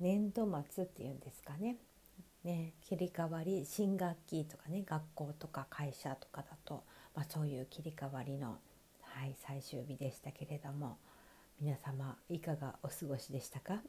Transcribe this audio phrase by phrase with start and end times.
[0.00, 1.76] 年度末っていうんですかね。
[2.42, 6.84] ね切り替わり新学期とかね学校とか会社とかだと、
[7.14, 8.58] まあ、そういう切り替わりの、
[9.02, 10.96] はい、最終日でしたけれども
[11.60, 13.82] 皆様いかがお過ごしでしたか？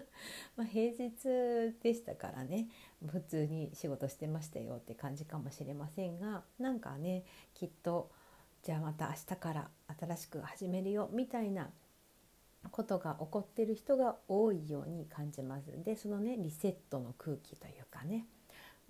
[0.56, 2.68] ま平日でしたからね
[3.06, 8.10] 普通に仕事してましたよって感じかもしれませんがなんかねきっと
[8.62, 11.70] じゃあまた明日から新しく始めるよみたいな
[12.70, 15.82] ことが起こってる人が多いように感じます。
[15.84, 18.26] でそのねリセットの空気というかね、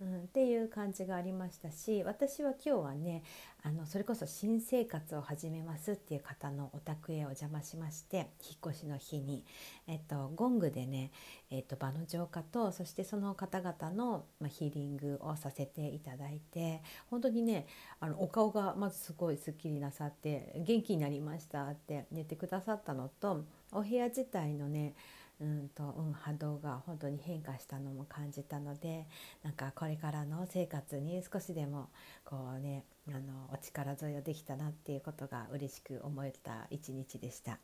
[0.01, 3.23] うん、っていう感じがありましたし私は今日はね
[3.63, 9.45] あのそれこそ新生活を始めますっていう方のお宅へお邪魔しまして引っ越しの日に、
[9.87, 11.11] えっと、ゴングでね、
[11.51, 17.67] えっと、場の浄化とそしてその方々の、まあ、ヒーリングをさせていただいて本当にね
[18.01, 24.95] あのお顔がまずすごいすっきりなさって元気になりましたって言ってくださったのとお部屋自体のね
[25.41, 29.07] うんとうん、波動が本当に変化したのも感じたので
[29.43, 31.89] なんかこれからの生活に少しでも
[32.27, 33.19] こうねあの
[33.51, 37.59] お力添えをできたなっていうことが嬉しく思えた一日でした。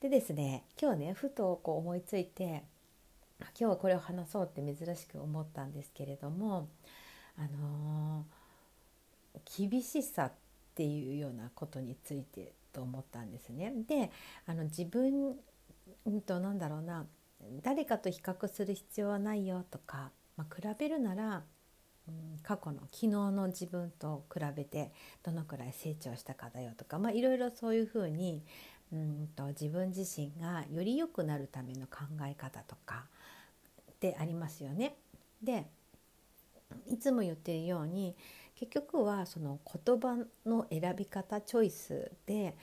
[0.00, 2.64] でですね今日ねふとこう思いついて
[3.40, 6.68] 今日はこれを話そうって珍しく思ったんですけれども
[7.38, 10.32] あのー、厳しさっ
[10.74, 13.72] ていうようなことについてと思ったんですね。
[13.86, 14.10] で
[14.46, 15.36] あの自分
[16.26, 17.06] となんだろうな
[17.62, 21.42] 誰かと比較する必要はないよとか、まあ、比べるなら、
[22.08, 28.42] うん、過去の昨日の自分と比べてどのくらい成長したかだよとか、まあ、いろいろそういうふうに
[28.92, 33.04] うんと自分自身がより良くなるための考え方とか
[33.90, 34.96] ってありますよね。
[35.42, 35.66] で
[36.86, 38.16] いつも言ってるように
[38.60, 42.54] 結局はその言葉の選び方チョイスで、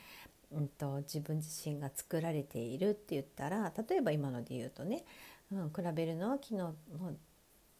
[0.52, 5.04] うんと、自分自身が作られているって言ったら例えば今ので言うとね、
[5.52, 6.74] うん、比べるのは昨日の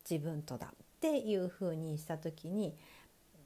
[0.08, 0.70] 自分とだっ
[1.00, 2.74] ていうふうにした時に、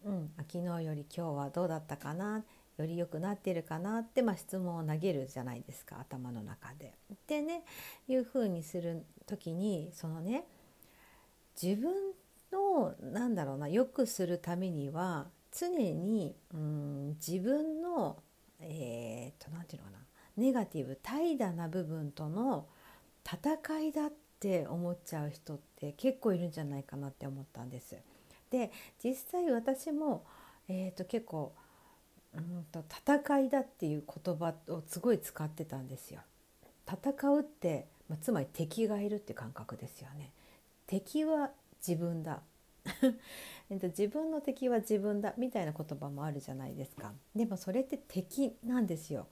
[0.04, 2.42] うん、昨日より今日はどうだったかな
[2.78, 6.94] より良くなってるかなって、まあ、質問を投げるじゃないですか頭の中で。
[7.26, 7.62] でね
[8.08, 10.44] いうふうにする時にそのね
[11.60, 11.92] 自分
[12.52, 18.18] のなんだろうな良くするためには常にうん自分の
[18.60, 20.04] えー、っと何て言うのかな
[20.36, 22.66] ネガティブ怠惰な部分との
[23.24, 27.96] 戦いだって思っちゃう人って結構いるんじゃないかなって思ったんです。
[28.50, 28.70] で
[29.02, 30.24] 実際私も、
[30.68, 31.52] えー、と結構
[32.34, 36.20] うんと戦いだっていう言葉をすごい使ってたんですよ。
[36.86, 40.32] 戦うって、まあ、つまり敵がいるって感覚ですよね。
[40.86, 41.50] 敵は
[41.86, 42.42] 自分だ。
[43.70, 47.12] えっと自分の敵は自分だみたいな言葉もあるじゃないですか。
[47.34, 49.26] でもそれって敵なんですよ。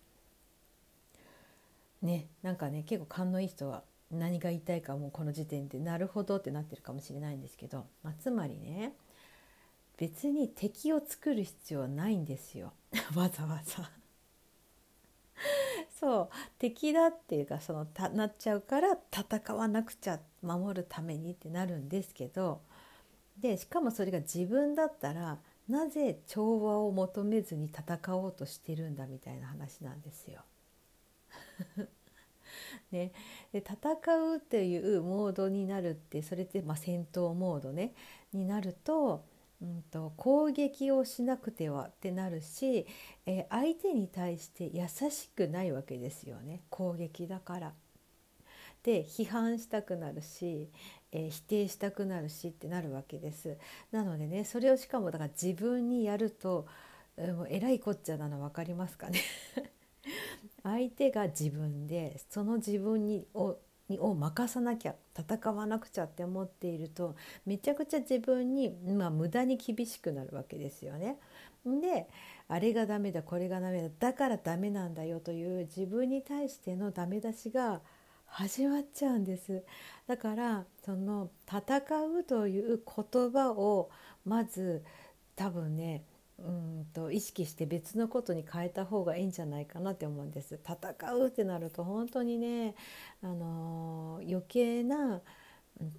[2.02, 8.94] ねなんかね結構勘のいい人は何が言いたいかもうこの時点でなるほどってなってるかもしれないんですけど、まあ、つまりね
[9.96, 12.72] 別に敵を作る必要はないんですよ。
[13.14, 13.99] わざわざ。
[16.00, 16.28] そう
[16.58, 22.62] 敵だっていうかそのたなっちゃうから戦わなくちゃ守るためにってなるんですけど
[23.38, 25.38] でしかもそれが自分だったら
[25.68, 30.40] なぜ調和を求めずに戦おうとしてるんだみたいな話なんですよ。
[32.90, 33.12] ね、
[33.52, 37.94] で戦うっていうモードになるってそれってま戦闘モードね
[38.32, 39.24] になると,、
[39.62, 42.86] うんと、攻撃をしなくてはってなるし、
[43.26, 47.72] えー、相手に対して優しくないわけですよね攻撃だから。
[48.82, 50.70] で批判したくなるし、
[51.12, 53.58] えー、否定したくなるしってなるわけです。
[53.92, 56.66] なのでねそれをしかもだから自分にやると、
[57.18, 59.20] えもうえらいこっちゃなの分かりますかね
[60.62, 63.58] 相手が自分でその自分にを
[63.98, 67.16] を任さなきゃ戦わなくちゃって思っていると
[67.46, 71.18] めちゃくちゃ自分に、まあ、無駄に厳しくなるわけですよね。
[71.64, 72.08] で
[72.48, 77.80] あれがダメだこれがダメだだからダメなんだよという自分に対してのダメ出しが
[78.26, 79.62] 始まっちゃうんです
[80.06, 81.80] だからその戦
[82.18, 83.90] うという言葉を
[84.24, 84.82] まず
[85.36, 86.04] 多分ね
[86.44, 90.58] うんと意識して別のことに変えた方がいいんじゃないかなって思うんです。
[90.64, 92.74] 戦うってなると本当にね、
[93.22, 95.20] あのー、余計な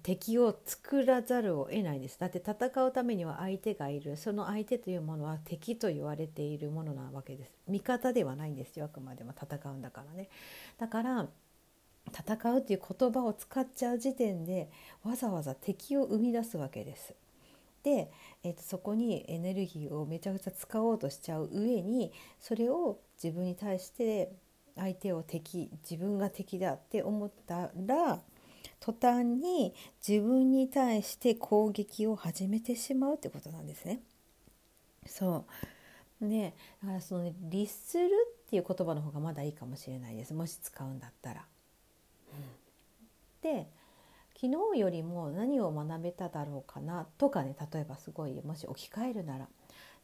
[0.02, 2.18] 敵を作らざるを得ないです。
[2.18, 4.16] だって戦うためには相手がいる。
[4.16, 7.52] その相手というものは敵と言われているものなわけです。
[7.68, 8.78] 味方ではないんです。
[8.78, 10.28] よあくまでも戦うんだからね。
[10.78, 11.28] だから
[12.10, 14.70] 戦うっていう言葉を使っちゃう時点で
[15.04, 17.14] わざわざ敵を生み出すわけです。
[17.82, 18.10] で、
[18.44, 24.32] えーと、そこにエネルギーをめちゃくちゃ使おうとしちゃう上にそれを自分に対して
[24.76, 28.20] 相手を敵自分が敵だって思ったら
[28.80, 29.74] 途端に
[30.06, 34.00] 自分に対して攻撃を始めてしまうってことなんですね。
[35.06, 35.44] そ
[36.20, 38.08] うねだからその、ね、律する
[38.46, 41.44] っていう言葉の方がまだいいかもしれないですもし使うんだったら。
[43.42, 43.66] で
[44.42, 49.48] 昨日よりも何を学べただろうかなとかね例えばすごいもし置き換えるなら。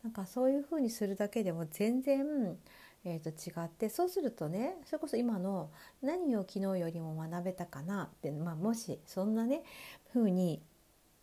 [0.04, 2.56] なんかそういうふうにするだけでも全然、
[3.04, 5.70] えー、と違ってそうするとねそれこそ今の
[6.02, 9.64] 何を昨日よりも学べたかなって、まあ、もしそんなね
[10.12, 10.62] ふうに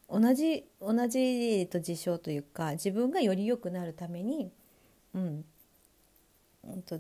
[0.10, 4.52] 同じ同じと事象というか自分がより良くなるために、
[5.14, 5.46] うん、
[6.66, 7.00] うんと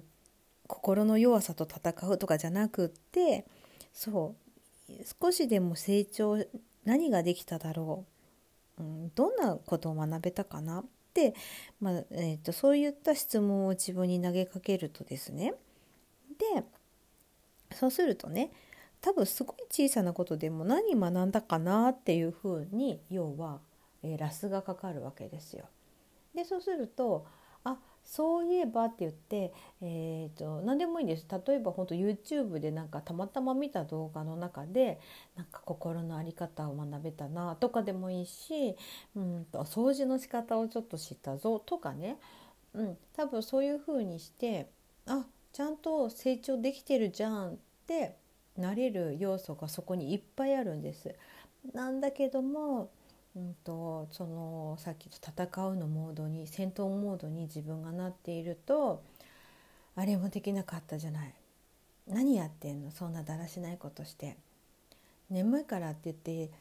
[0.67, 3.45] 心の弱さと戦うとかじゃなくって
[3.91, 4.44] そう
[5.21, 6.37] 少しでも成長
[6.83, 8.05] 何ができただろ
[8.77, 11.35] う、うん、どんなことを学べたかなって、
[11.79, 15.53] まあえーと、そういった質問を自分に投げかけるとですね
[16.37, 16.63] で
[17.75, 18.51] そうするとね
[19.01, 23.59] 多分すごい小さなことでも何学んだかなっていうふうに要は、
[24.03, 25.65] えー、ラスがかかるわけですよ。
[26.33, 27.25] でそうすると
[27.63, 34.99] あそういえばって言って、えーと、何でもいいんです例えば本当 YouTube でなんかたまたま見た動画の中で
[35.35, 38.75] なんか心の在り方を学べたなとかでもいいし
[39.15, 42.17] うんと掃除の仕方をちょっと知ったぞとかね、
[42.73, 44.69] うん、多分そういう風にして
[45.07, 47.55] あちゃんと成長できてるじゃんっ
[47.87, 48.17] て
[48.57, 51.15] なれる要素がそこにいっぱいあるんです。
[51.73, 52.91] なんだけども
[53.35, 59.03] うんと、そのさっきと戦うのモードに戦闘モードに自分がなっていると
[59.95, 61.33] あれもできなかったじゃない。
[62.07, 62.91] 何やってんの？
[62.91, 64.37] そんなだらしないことして。
[65.29, 66.51] 眠いからって言って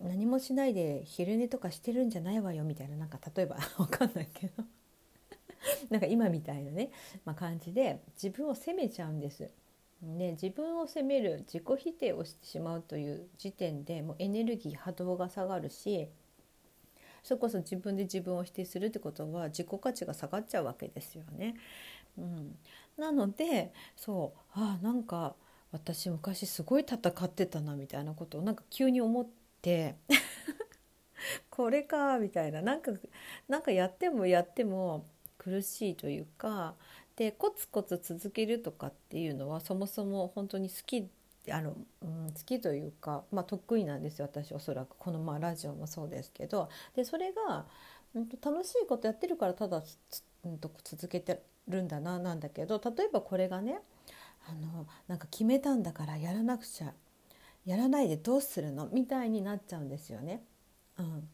[0.00, 2.96] 何もしないで昼寝とかしてるんじゃないわよみたいな。
[2.96, 4.64] なんか例えば 分かんないけど。
[5.88, 6.90] なんか今みたいなね、
[7.24, 9.50] まあ、感じで自分を責めちゃうんです。
[10.04, 16.08] ね、自分を責める自己否定をしてしまうという時点でもうエネルギー波動が下がるし
[17.22, 21.54] それこそ自分で自分を否定するってことは自己価値が下がっちゃうわけですよね。
[22.18, 22.56] うん、
[22.98, 25.34] なのでそうあなんか
[25.72, 29.26] 私昔すごい戦ってたなみたいなことをなんか急に思っ
[29.62, 29.96] て
[31.50, 32.92] これかみたいななんか
[33.48, 35.06] なんかやってもやっても
[35.38, 36.74] 苦しいというか
[37.16, 41.08] でコツコツ続けるとかっていうのはそもそも本当に好き
[41.50, 44.96] あの、うん、好きというか、まあ、得意なんですよ私おそらく。
[44.98, 46.68] このまあラジオもそうですけど。
[46.96, 47.66] でそれが、
[48.14, 49.82] うん、楽しいことやってるからただ、
[50.44, 53.80] うん、と続けてるんだななんだけど例えばこれがね
[54.48, 56.92] あのなんか決めたんだからやらなくちゃ
[57.64, 60.42] やらないでどうするのみたいになっちゃうんですよね。
[60.98, 61.28] うん、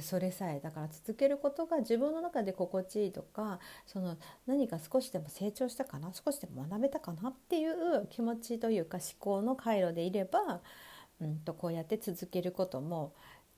[0.00, 4.16] それさえだから続けることが自分の中で心地いいとかその
[4.46, 10.60] 何か少しでも成長したかな少しでも学べたかなっていう気持ちというか思考の回路でいれば、
[11.20, 13.14] うんと、こうやって続けることも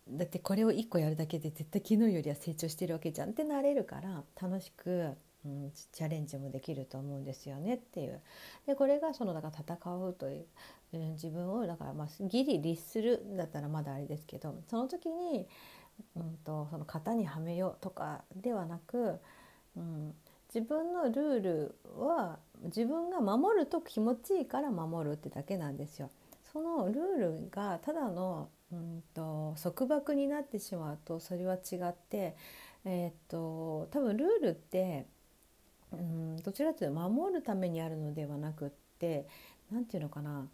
[0.09, 5.13] だってこれを1個やるだけで絶対昨日よりは成長してるわけじゃんってなれるから楽しく、
[5.45, 8.21] うん、チャレンジもできると思うんですよねっていう。
[8.67, 10.47] でこれがそのだから戦うという、
[10.93, 15.49] うん、自分をだからまあギリ律するだったらまだあれですけどその時に
[16.17, 19.19] うんと、その型にはめようとかではなく、
[19.77, 20.15] うん、
[20.55, 26.11] 自分のルールは自分が守ると気持ちいいから守るってだけなんですよ。
[26.53, 26.97] そのルー
[27.45, 32.35] ルがただの、うんと、束縛になってしまうとそれは違って、
[32.85, 35.07] えー、っと多分ルールって、
[35.93, 39.27] うん、どちらかというと守るためにあるのではなくって
[39.71, 40.47] 何て言うのかな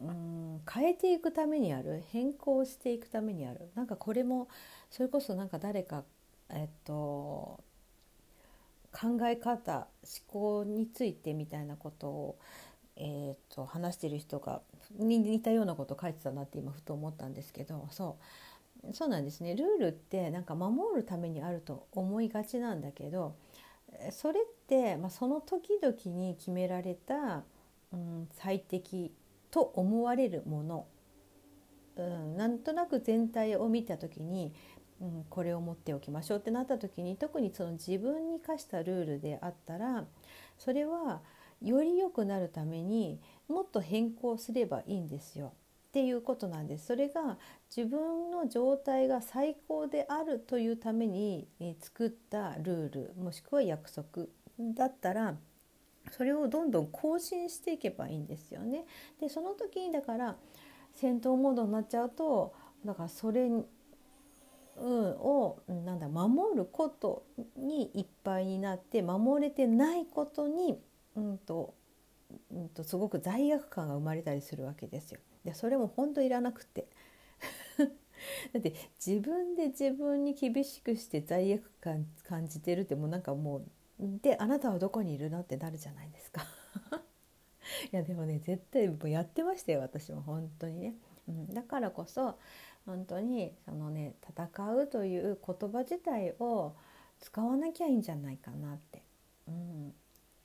[0.00, 3.70] うん変えていくためにある変更していくためにある。
[3.74, 4.48] なんかこれも
[4.90, 6.04] それこそなんか誰か
[6.50, 7.60] えっと
[8.92, 12.38] 考え方思考についてみたいなことを、
[12.96, 14.62] えー、と話してる人が
[14.98, 18.24] に似たようなこと書いてたなって今ふと思ったんですけどそう。
[18.92, 19.54] そうなんですね。
[19.54, 23.34] ルールってなんか守るためにあると思いがちなんだけど
[24.10, 27.44] それって、まあ、その時々に決められた、
[27.92, 29.12] うん、最適
[29.54, 30.86] と思われるもの、
[31.94, 34.52] うん、なんとなく全体を見た時に、
[35.00, 40.06] うん、これを持っておきましょうってなった時に特にその自分に課したルールであったら
[40.58, 41.20] それは
[41.62, 45.52] より良くなるためにもっと変更すればいいんですよ。
[45.88, 47.38] っていうことなんですそれが
[47.74, 51.46] 自分の状態が最高であるというために
[51.80, 54.26] 作ったルールもしくは約束
[54.58, 55.36] だったら
[56.10, 58.84] それをどんどん更新していけばいいんですよね。
[59.20, 60.36] でその時にだから
[60.92, 63.50] 戦闘モードになっちゃうとだからそれ
[64.76, 67.24] をなんだ守ること
[67.56, 70.78] にいっぱいになって守れてないことに、
[71.16, 71.74] うんと
[72.52, 75.20] うんと、すごく罪悪感が生まれたりするわけですよ。
[75.44, 76.88] でそれも本当いらなくて
[77.78, 77.84] だ
[78.58, 78.72] って
[79.04, 83.64] 自分で自分に厳しくして罪悪感感じてるってもうなんかもう
[83.98, 85.40] であなたはどこにいるの？
[85.40, 86.42] ってなるじゃないですか。
[87.92, 90.94] いやでもね絶対もうやってましたよ私も本当にね、
[91.28, 92.38] うん、だからこそ
[92.86, 96.74] 本当にそのね戦うという言葉自体を
[97.20, 99.02] 使わなきゃいいんじゃないかなって、
[99.48, 99.94] うん、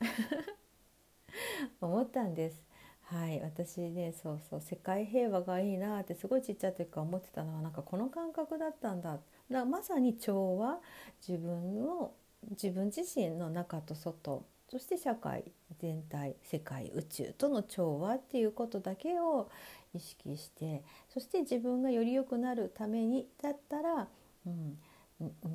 [1.80, 2.64] 思ったんです。
[3.02, 9.18] はい私ねそうそう世界平和がいいなってすごいちっちゃい時から思ってたのはなんかこの感覚だったんだ。
[9.50, 10.80] だまさに調和。
[11.26, 12.12] 自分の
[12.50, 19.50] 自分自身の中と外そして社会全体世界宇宙との調和っていうことだけを
[19.92, 24.08] 意識してそして自分がより良くなるためにだったら、
[24.46, 24.78] うん、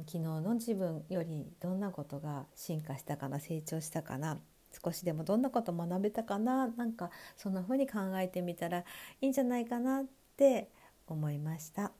[0.05, 4.37] 昨日の自分よりどんなことが進化したかな成長したかな
[4.83, 8.83] 少しでもどんなこと学べたかななんかそんな風に考えてみたらい
[9.21, 10.69] いんじゃないかなって
[11.07, 11.91] 思いました。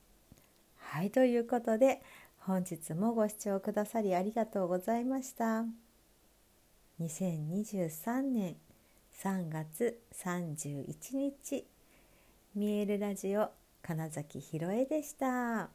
[0.76, 2.02] はいということで
[2.46, 5.66] 本日もご視聴くださりありがとうございました。
[7.02, 8.56] 2023年
[9.20, 10.86] 3月31
[11.16, 11.66] 日
[12.54, 13.50] 見えるラジオ
[13.82, 15.70] 金崎ひろえでした。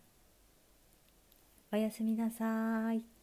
[1.72, 3.19] おやすみなさい。